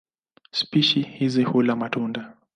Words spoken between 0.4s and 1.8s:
Spishi hizi hula